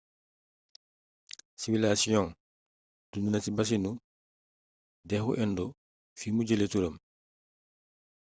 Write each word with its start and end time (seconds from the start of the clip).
siwilasiyong 1.61 2.29
dund 3.11 3.27
na 3.31 3.39
ci 3.43 3.49
basinu 3.57 3.91
dexu 5.09 5.31
indo 5.43 5.65
fi 6.19 6.27
mu 6.35 6.41
jële 6.47 6.65
turam 6.71 6.95